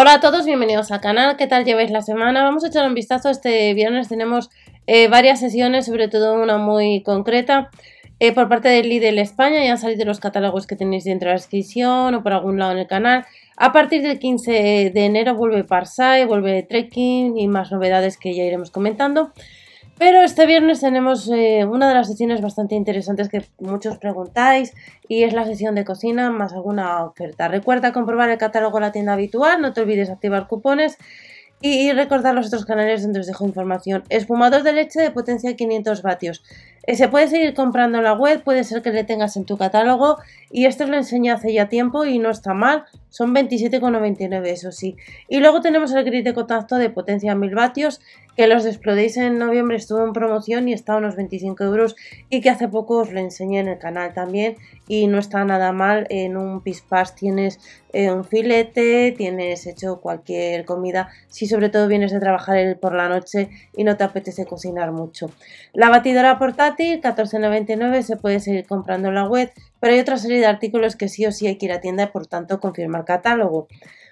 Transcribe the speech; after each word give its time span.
Hola 0.00 0.12
a 0.14 0.20
todos, 0.20 0.46
bienvenidos 0.46 0.92
al 0.92 1.00
canal. 1.00 1.36
¿Qué 1.36 1.48
tal 1.48 1.64
lleváis 1.64 1.90
la 1.90 2.02
semana? 2.02 2.44
Vamos 2.44 2.62
a 2.62 2.68
echar 2.68 2.86
un 2.86 2.94
vistazo. 2.94 3.30
Este 3.30 3.74
viernes 3.74 4.06
tenemos 4.06 4.48
eh, 4.86 5.08
varias 5.08 5.40
sesiones, 5.40 5.86
sobre 5.86 6.06
todo 6.06 6.40
una 6.40 6.56
muy 6.56 7.02
concreta. 7.02 7.68
Eh, 8.20 8.30
por 8.32 8.48
parte 8.48 8.68
de 8.68 8.84
Lidl 8.84 9.18
España 9.18 9.64
ya 9.64 9.72
han 9.72 9.78
salido 9.78 10.04
los 10.04 10.20
catálogos 10.20 10.68
que 10.68 10.76
tenéis 10.76 11.02
dentro 11.02 11.26
de 11.26 11.34
la 11.34 11.40
descripción 11.40 12.14
o 12.14 12.22
por 12.22 12.32
algún 12.32 12.60
lado 12.60 12.70
en 12.70 12.78
el 12.78 12.86
canal. 12.86 13.26
A 13.56 13.72
partir 13.72 14.02
del 14.02 14.20
15 14.20 14.92
de 14.94 15.04
enero 15.04 15.34
vuelve 15.34 15.64
Parsai, 15.64 16.26
vuelve 16.26 16.62
Trekking 16.62 17.36
y 17.36 17.48
más 17.48 17.72
novedades 17.72 18.18
que 18.18 18.36
ya 18.36 18.44
iremos 18.44 18.70
comentando. 18.70 19.32
Pero 19.98 20.22
este 20.22 20.46
viernes 20.46 20.80
tenemos 20.80 21.28
eh, 21.28 21.64
una 21.64 21.88
de 21.88 21.94
las 21.94 22.06
sesiones 22.06 22.40
bastante 22.40 22.76
interesantes 22.76 23.28
que 23.28 23.44
muchos 23.58 23.98
preguntáis 23.98 24.72
y 25.08 25.24
es 25.24 25.32
la 25.32 25.44
sesión 25.44 25.74
de 25.74 25.84
cocina 25.84 26.30
más 26.30 26.52
alguna 26.52 27.04
oferta. 27.04 27.48
Recuerda 27.48 27.92
comprobar 27.92 28.30
el 28.30 28.38
catálogo 28.38 28.78
de 28.78 28.82
la 28.82 28.92
tienda 28.92 29.14
habitual, 29.14 29.60
no 29.60 29.72
te 29.72 29.80
olvides 29.80 30.08
activar 30.08 30.46
cupones 30.46 30.98
y 31.60 31.90
recordar 31.92 32.34
los 32.34 32.46
otros 32.46 32.64
canales 32.64 33.02
donde 33.02 33.18
os 33.18 33.26
dejo 33.26 33.44
información. 33.44 34.04
Espumador 34.08 34.62
de 34.62 34.72
leche 34.72 35.00
de 35.00 35.10
potencia 35.10 35.56
500 35.56 36.02
vatios. 36.02 36.44
Eh, 36.88 36.96
se 36.96 37.08
puede 37.08 37.28
seguir 37.28 37.52
comprando 37.52 37.98
en 37.98 38.04
la 38.04 38.14
web, 38.14 38.42
puede 38.42 38.64
ser 38.64 38.80
que 38.80 38.90
le 38.90 39.04
tengas 39.04 39.36
en 39.36 39.44
tu 39.44 39.58
catálogo 39.58 40.16
y 40.50 40.64
esto 40.64 40.86
lo 40.86 40.96
enseñé 40.96 41.30
hace 41.30 41.52
ya 41.52 41.68
tiempo 41.68 42.06
y 42.06 42.18
no 42.18 42.30
está 42.30 42.54
mal, 42.54 42.84
son 43.10 43.34
27,99 43.34 44.46
eso 44.46 44.72
sí. 44.72 44.96
Y 45.28 45.40
luego 45.40 45.60
tenemos 45.60 45.92
el 45.92 46.02
grid 46.02 46.24
de 46.24 46.32
contacto 46.32 46.76
de 46.76 46.88
potencia 46.88 47.34
1000 47.34 47.54
vatios 47.54 48.00
que 48.38 48.46
los 48.46 48.64
explodéis 48.64 49.18
en 49.18 49.36
noviembre 49.36 49.76
estuvo 49.76 50.02
en 50.02 50.14
promoción 50.14 50.68
y 50.68 50.72
está 50.72 50.94
a 50.94 50.96
unos 50.96 51.16
25 51.16 51.62
euros 51.64 51.94
y 52.30 52.40
que 52.40 52.48
hace 52.48 52.68
poco 52.68 52.98
os 52.98 53.12
lo 53.12 53.20
enseñé 53.20 53.60
en 53.60 53.68
el 53.68 53.78
canal 53.78 54.14
también 54.14 54.56
y 54.86 55.08
no 55.08 55.18
está 55.18 55.44
nada 55.44 55.72
mal, 55.72 56.06
en 56.08 56.38
un 56.38 56.62
pispas 56.62 57.14
tienes 57.14 57.58
eh, 57.92 58.10
un 58.10 58.24
filete, 58.24 59.12
tienes 59.16 59.66
hecho 59.66 60.00
cualquier 60.00 60.64
comida, 60.64 61.08
si 61.28 61.46
sobre 61.46 61.68
todo 61.68 61.88
vienes 61.88 62.12
de 62.12 62.20
trabajar 62.20 62.78
por 62.78 62.94
la 62.94 63.08
noche 63.08 63.50
y 63.76 63.84
no 63.84 63.96
te 63.96 64.04
apetece 64.04 64.46
cocinar 64.46 64.92
mucho. 64.92 65.30
La 65.72 65.90
batidora 65.90 66.38
portátil 66.38 66.77
14,99 66.78 68.02
se 68.02 68.16
puede 68.16 68.40
seguir 68.40 68.66
comprando 68.66 69.08
en 69.08 69.14
la 69.14 69.28
web, 69.28 69.52
pero 69.80 69.92
hay 69.92 70.00
otra 70.00 70.16
serie 70.16 70.38
de 70.38 70.46
artículos 70.46 70.96
que 70.96 71.08
sí 71.08 71.26
o 71.26 71.32
sí 71.32 71.46
hay 71.46 71.56
que 71.56 71.66
ir 71.66 71.72
a 71.72 71.80
tienda 71.80 72.04
y 72.04 72.06
por 72.06 72.26
tanto 72.26 72.60
confirmar 72.60 73.04
catálogo. 73.04 73.68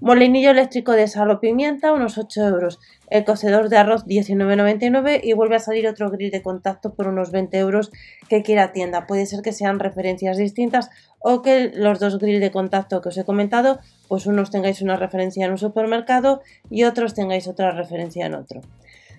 Molinillo 0.00 0.52
eléctrico 0.52 0.92
de 0.92 1.08
sal 1.08 1.30
o 1.30 1.40
pimienta, 1.40 1.92
unos 1.92 2.18
8 2.18 2.46
euros. 2.46 2.78
El 3.10 3.24
cocedor 3.24 3.68
de 3.68 3.78
arroz, 3.78 4.06
19,99 4.06 5.20
y 5.24 5.32
vuelve 5.32 5.56
a 5.56 5.58
salir 5.58 5.88
otro 5.88 6.10
grill 6.10 6.30
de 6.30 6.42
contacto 6.42 6.94
por 6.94 7.08
unos 7.08 7.32
20 7.32 7.58
euros 7.58 7.90
que 8.28 8.42
quiera 8.42 8.72
tienda. 8.72 9.06
Puede 9.08 9.26
ser 9.26 9.42
que 9.42 9.52
sean 9.52 9.80
referencias 9.80 10.36
distintas 10.36 10.90
o 11.18 11.42
que 11.42 11.72
los 11.74 11.98
dos 11.98 12.18
grills 12.18 12.40
de 12.40 12.52
contacto 12.52 13.00
que 13.00 13.08
os 13.08 13.18
he 13.18 13.24
comentado, 13.24 13.80
pues 14.06 14.26
unos 14.26 14.50
tengáis 14.50 14.82
una 14.82 14.94
referencia 14.94 15.46
en 15.46 15.52
un 15.52 15.58
supermercado 15.58 16.42
y 16.70 16.84
otros 16.84 17.14
tengáis 17.14 17.48
otra 17.48 17.72
referencia 17.72 18.26
en 18.26 18.34
otro. 18.34 18.60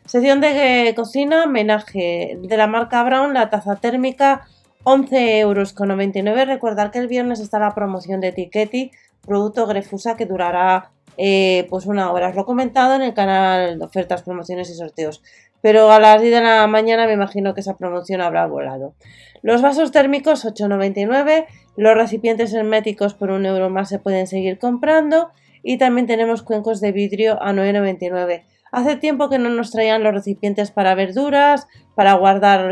Sección 0.10 0.42
de 0.42 0.92
cocina, 0.96 1.46
menaje 1.46 2.40
de 2.42 2.58
la 2.58 2.66
marca 2.66 3.04
Brown, 3.04 3.32
la 3.36 3.52
taza 3.52 3.76
térmica, 3.76 4.48
11,99 4.84 5.38
euros. 5.38 6.48
Recordad 6.48 6.90
que 6.90 6.98
el 6.98 7.08
viernes 7.08 7.40
está 7.40 7.60
la 7.60 7.76
promoción 7.76 8.20
de 8.20 8.30
Etiqueti 8.30 8.90
producto 9.22 9.68
Grefusa 9.68 10.18
que 10.18 10.26
durará 10.26 10.90
eh, 11.18 11.68
pues 11.70 11.86
una 11.86 12.12
hora. 12.12 12.30
Os 12.30 12.36
lo 12.36 12.42
he 12.42 12.46
comentado 12.46 12.96
en 12.96 13.04
el 13.04 13.14
canal 13.14 13.78
de 13.78 13.86
ofertas, 13.86 14.24
promociones 14.24 14.72
y 14.72 14.74
sorteos. 14.74 15.22
Pero 15.62 15.92
a 15.92 16.00
las 16.00 16.20
10 16.20 16.34
de 16.34 16.42
la 16.42 16.66
mañana 16.66 17.06
me 17.06 17.14
imagino 17.14 17.54
que 17.54 17.62
esa 17.62 17.78
promoción 17.78 18.20
habrá 18.22 18.48
volado. 18.48 18.96
Los 19.44 19.62
vasos 19.62 19.92
térmicos 19.92 20.44
8,99. 20.44 21.46
Los 21.78 21.94
recipientes 21.94 22.52
herméticos 22.56 23.14
por 23.14 23.30
un 23.30 23.46
euro 23.46 23.70
más 23.70 23.90
se 23.90 24.00
pueden 24.00 24.26
seguir 24.26 24.58
comprando. 24.58 25.30
Y 25.62 25.78
también 25.78 26.08
tenemos 26.08 26.42
cuencos 26.42 26.82
de 26.82 26.94
vidrio 26.94 27.40
a 27.44 27.54
9,99. 27.54 28.42
Hace 28.72 28.96
tiempo 28.96 29.30
que 29.30 29.40
no 29.40 29.50
nos 29.50 29.72
traían 29.72 30.04
los 30.04 30.14
recipientes 30.14 30.72
para 30.72 30.96
verduras, 30.96 31.68
para 31.96 32.14
guardar 32.14 32.72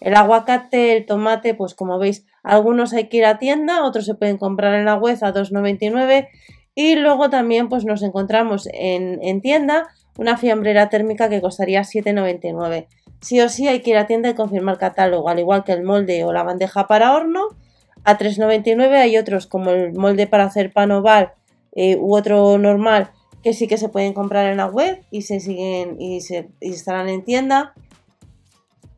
el, 0.00 0.14
aguacate, 0.14 0.96
el 0.96 1.06
tomate, 1.06 1.54
pues 1.54 1.74
como 1.74 1.98
veis 1.98 2.24
algunos 2.42 2.92
hay 2.92 3.08
que 3.08 3.18
ir 3.18 3.24
a 3.24 3.38
tienda, 3.38 3.84
otros 3.84 4.06
se 4.06 4.14
pueden 4.14 4.38
comprar 4.38 4.74
en 4.74 4.84
la 4.84 4.96
web 4.96 5.18
a 5.22 5.32
2,99 5.32 6.28
y 6.74 6.96
luego 6.96 7.30
también 7.30 7.68
pues 7.68 7.84
nos 7.84 8.02
encontramos 8.02 8.68
en, 8.72 9.40
tienda 9.42 9.88
una 10.16 10.36
fiambrera 10.36 10.88
térmica 10.88 11.28
que 11.28 11.40
costaría 11.40 11.82
7,99. 11.82 12.86
Sí 13.20 13.40
o 13.40 13.48
sí 13.48 13.68
hay 13.68 13.80
que 13.80 13.90
ir 13.90 13.96
a 13.96 14.06
tienda 14.06 14.30
y 14.30 14.34
confirmar 14.34 14.78
catálogo, 14.78 15.28
al 15.28 15.38
igual 15.38 15.64
que 15.64 15.72
el 15.72 15.84
molde 15.84 16.24
o 16.24 16.32
la 16.32 16.42
bandeja 16.42 16.86
para 16.86 17.12
horno. 17.12 17.48
A 18.04 18.18
3,99 18.18 18.96
hay 18.96 19.16
otros 19.16 19.46
como 19.46 19.70
el 19.70 19.92
molde 19.94 20.26
para 20.26 20.44
hacer 20.44 20.72
pan 20.72 20.90
oval 20.90 21.32
eh, 21.72 21.96
u 21.96 22.16
otro 22.16 22.58
normal 22.58 23.10
que 23.42 23.52
sí 23.52 23.66
que 23.66 23.78
se 23.78 23.88
pueden 23.88 24.12
comprar 24.12 24.46
en 24.50 24.56
la 24.56 24.66
web 24.66 25.02
y 25.10 25.22
se 25.22 25.40
siguen 25.40 26.00
y 26.00 26.20
se 26.20 26.48
y 26.60 26.70
estarán 26.70 27.08
en 27.08 27.24
tienda. 27.24 27.74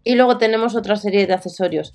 Y 0.02 0.16
luego 0.16 0.38
tenemos 0.38 0.74
otra 0.76 0.96
serie 0.96 1.26
de 1.26 1.34
accesorios 1.34 1.94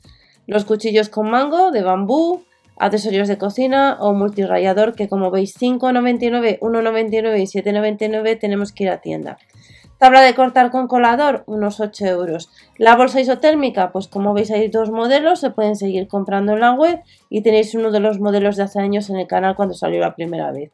los 0.50 0.66
cuchillos 0.66 1.10
con 1.10 1.30
mango 1.30 1.70
de 1.70 1.84
bambú, 1.84 2.44
accesorios 2.76 3.28
de 3.28 3.38
cocina 3.38 3.98
o 4.00 4.16
multirayador 4.16 4.96
que 4.96 5.08
como 5.08 5.30
veis 5.30 5.56
5,99, 5.56 6.58
1,99 6.60 7.40
y 7.40 7.44
7,99 7.44 8.40
tenemos 8.40 8.72
que 8.72 8.86
ir 8.86 8.90
a 8.90 8.98
tienda. 8.98 9.38
Tabla 10.00 10.22
de 10.22 10.34
cortar 10.34 10.72
con 10.72 10.88
colador, 10.88 11.44
unos 11.46 11.80
8 11.80 12.04
euros. 12.08 12.50
La 12.80 12.96
bolsa 12.96 13.22
isotérmica, 13.22 13.92
pues 13.92 14.08
como 14.08 14.34
veis 14.34 14.50
hay 14.50 14.70
dos 14.70 14.90
modelos, 14.90 15.40
se 15.40 15.52
pueden 15.52 15.76
seguir 15.76 16.08
comprando 16.08 16.54
en 16.54 16.62
la 16.62 16.72
web 16.72 17.00
y 17.30 17.42
tenéis 17.42 17.76
uno 17.76 17.92
de 17.92 18.00
los 18.00 18.20
modelos 18.20 18.56
de 18.56 18.64
hace 18.64 18.80
años 18.80 19.12
en 19.12 19.18
el 19.18 19.28
canal 19.28 19.56
cuando 19.56 19.76
salió 19.76 20.00
la 20.00 20.16
primera 20.16 20.52
vez. 20.52 20.72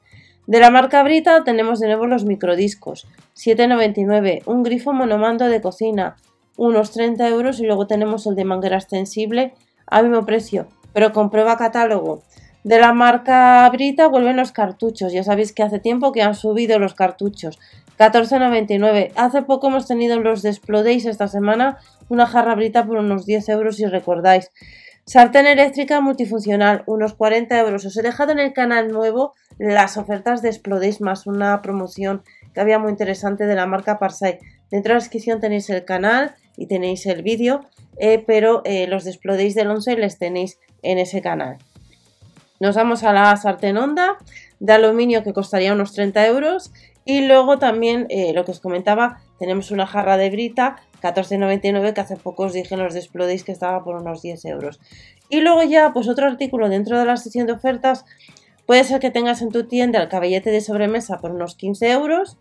De 0.47 0.59
la 0.59 0.69
marca 0.69 1.01
Brita 1.01 1.43
tenemos 1.43 1.79
de 1.79 1.87
nuevo 1.87 2.05
los 2.05 2.23
microdiscos, 2.23 3.07
7,99, 3.35 4.43
un 4.45 4.61
grifo 4.61 4.93
monomando 4.93 5.45
de 5.45 5.59
cocina, 5.59 6.17
unos 6.55 6.91
30 6.91 7.27
euros 7.29 7.59
y 7.59 7.65
luego 7.65 7.87
tenemos 7.87 8.27
el 8.27 8.35
de 8.35 8.45
manguera 8.45 8.77
extensible 8.77 9.53
al 9.87 10.07
mismo 10.07 10.25
precio, 10.25 10.67
pero 10.93 11.11
con 11.13 11.31
prueba 11.31 11.57
catálogo. 11.57 12.21
De 12.63 12.79
la 12.79 12.93
marca 12.93 13.69
Brita 13.71 14.07
vuelven 14.07 14.37
los 14.37 14.51
cartuchos. 14.51 15.13
Ya 15.13 15.23
sabéis 15.23 15.53
que 15.53 15.61
hace 15.61 15.77
tiempo 15.77 16.11
que 16.11 16.23
han 16.23 16.33
subido 16.33 16.79
los 16.79 16.95
cartuchos. 16.95 17.59
14,99. 17.99 19.11
Hace 19.15 19.43
poco 19.43 19.67
hemos 19.67 19.87
tenido 19.87 20.19
los 20.19 20.41
de 20.41 20.59
esta 21.05 21.27
semana. 21.27 21.77
Una 22.09 22.25
jarra 22.25 22.55
Brita 22.55 22.85
por 22.85 22.97
unos 22.97 23.27
10 23.27 23.49
euros 23.49 23.75
si 23.75 23.85
recordáis. 23.85 24.51
Sartén 25.07 25.45
eléctrica 25.45 26.01
multifuncional, 26.01 26.81
unos 26.87 27.13
40 27.13 27.59
euros. 27.59 27.85
Os 27.85 27.95
he 27.95 28.01
dejado 28.01 28.31
en 28.31 28.39
el 28.39 28.53
canal 28.53 28.91
nuevo 28.91 29.35
las 29.59 29.97
ofertas 29.97 30.41
de 30.41 30.49
Explodays 30.49 30.99
más 30.99 31.27
una 31.27 31.61
promoción 31.61 32.23
que 32.55 32.61
había 32.61 32.79
muy 32.79 32.89
interesante 32.89 33.45
de 33.45 33.53
la 33.53 33.67
marca 33.67 33.99
Parsai. 33.99 34.39
Dentro 34.71 34.89
de 34.89 34.95
la 34.95 35.03
descripción 35.03 35.39
tenéis 35.39 35.69
el 35.69 35.85
canal 35.85 36.33
y 36.57 36.65
tenéis 36.65 37.05
el 37.05 37.21
vídeo, 37.21 37.61
eh, 37.99 38.23
pero 38.25 38.63
eh, 38.65 38.87
los 38.87 39.03
de 39.03 39.13
del 39.53 39.69
11 39.69 39.95
les 39.97 40.17
tenéis 40.17 40.57
en 40.81 40.97
ese 40.97 41.21
canal. 41.21 41.59
Nos 42.59 42.75
vamos 42.75 43.03
a 43.03 43.13
la 43.13 43.37
sartén 43.37 43.77
honda 43.77 44.17
de 44.59 44.73
aluminio 44.73 45.23
que 45.23 45.33
costaría 45.33 45.73
unos 45.73 45.93
30 45.93 46.25
euros 46.25 46.73
y 47.05 47.27
luego 47.27 47.59
también 47.59 48.07
eh, 48.09 48.33
lo 48.33 48.43
que 48.43 48.51
os 48.51 48.59
comentaba, 48.59 49.19
tenemos 49.37 49.69
una 49.69 49.85
jarra 49.85 50.17
de 50.17 50.31
brita 50.31 50.77
14,99 51.13 51.93
que 51.93 52.01
hace 52.01 52.17
poco 52.17 52.43
os 52.43 52.53
dije 52.53 52.73
en 52.73 52.83
los 52.83 52.93
que 53.43 53.51
estaba 53.51 53.83
por 53.83 53.95
unos 53.95 54.21
10 54.21 54.45
euros. 54.45 54.79
Y 55.29 55.41
luego 55.41 55.63
ya, 55.63 55.93
pues 55.93 56.07
otro 56.07 56.25
artículo 56.25 56.69
dentro 56.69 56.97
de 56.97 57.05
la 57.05 57.17
sección 57.17 57.47
de 57.47 57.53
ofertas, 57.53 58.05
puede 58.65 58.83
ser 58.83 58.99
que 58.99 59.11
tengas 59.11 59.41
en 59.41 59.51
tu 59.51 59.67
tienda 59.67 60.01
el 60.01 60.09
caballete 60.09 60.51
de 60.51 60.61
sobremesa 60.61 61.19
por 61.19 61.31
unos 61.31 61.55
15 61.55 61.91
euros. 61.91 62.37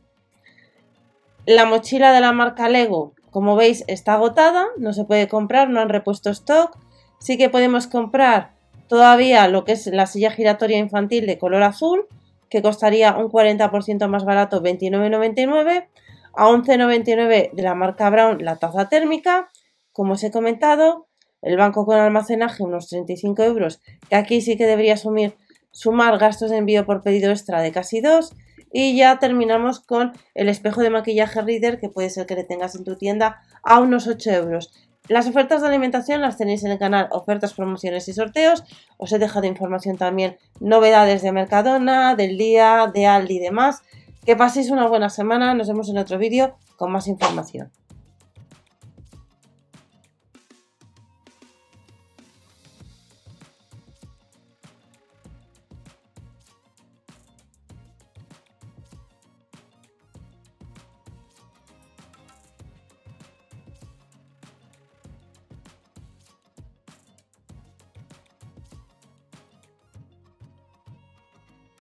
La 1.47 1.66
mochila 1.66 2.12
de 2.12 2.20
la 2.20 2.32
marca 2.32 2.69
Lego 2.69 3.12
como 3.34 3.56
veis 3.56 3.82
está 3.88 4.14
agotada, 4.14 4.69
no 4.78 4.92
se 4.92 5.02
puede 5.02 5.26
comprar, 5.26 5.69
no 5.69 5.81
han 5.81 5.88
repuesto 5.88 6.31
stock. 6.31 6.78
Sí 7.19 7.36
que 7.36 7.48
podemos 7.48 7.88
comprar 7.88 8.52
todavía 8.86 9.48
lo 9.48 9.64
que 9.64 9.72
es 9.72 9.88
la 9.88 10.06
silla 10.06 10.31
giratoria 10.31 10.78
infantil 10.78 11.26
de 11.26 11.36
color 11.36 11.64
azul, 11.64 12.06
que 12.48 12.62
costaría 12.62 13.16
un 13.16 13.28
40% 13.28 14.06
más 14.06 14.25
barato, 14.25 14.62
29,99. 14.62 15.88
A 16.36 16.48
11,99 16.48 17.52
de 17.52 17.62
la 17.62 17.75
marca 17.75 18.10
Brown 18.10 18.44
la 18.44 18.56
taza 18.56 18.88
térmica, 18.88 19.50
como 19.92 20.14
os 20.14 20.25
he 20.25 20.31
comentado. 20.31 21.08
El 21.42 21.58
banco 21.58 21.84
con 21.84 21.98
almacenaje 21.98 22.62
unos 22.62 22.88
35 22.88 23.42
euros, 23.42 23.82
que 24.08 24.16
aquí 24.16 24.40
sí 24.40 24.56
que 24.56 24.66
debería 24.66 24.96
sumar 24.96 26.19
gastos 26.19 26.50
de 26.50 26.56
envío 26.56 26.86
por 26.86 27.02
pedido 27.02 27.31
extra 27.31 27.60
de 27.60 27.70
casi 27.70 28.00
2 28.00 28.34
y 28.72 28.96
ya 28.96 29.19
terminamos 29.19 29.81
con 29.81 30.12
el 30.34 30.48
espejo 30.48 30.81
de 30.81 30.90
maquillaje 30.90 31.42
Reader, 31.42 31.78
que 31.78 31.90
puede 31.90 32.10
ser 32.10 32.26
que 32.26 32.34
le 32.34 32.44
tengas 32.44 32.75
en 32.75 32.84
tu 32.84 32.96
tienda 32.96 33.42
a 33.62 33.78
unos 33.78 34.08
8 34.08 34.30
euros. 34.30 34.72
Las 35.06 35.28
ofertas 35.28 35.60
de 35.60 35.69
alimentación 35.69 36.22
las 36.22 36.38
tenéis 36.38 36.64
en 36.64 36.70
el 36.70 36.78
canal 36.78 37.08
Ofertas, 37.10 37.52
Promociones 37.52 38.08
y 38.08 38.14
Sorteos. 38.14 38.64
Os 38.96 39.12
he 39.12 39.19
dejado 39.19 39.46
información 39.46 39.98
también, 39.98 40.38
novedades 40.60 41.20
de 41.20 41.30
Mercadona, 41.30 42.14
del 42.14 42.38
día, 42.38 42.90
de 42.92 43.06
Aldi 43.06 43.37
y 43.37 43.38
demás. 43.38 43.82
Que 44.25 44.37
paséis 44.37 44.71
una 44.71 44.88
buena 44.88 45.11
semana. 45.11 45.55
Nos 45.55 45.69
vemos 45.69 45.88
en 45.91 45.99
otro 45.99 46.19
vídeo 46.19 46.56
con 46.76 46.91
más 46.91 47.09
información. 47.09 47.71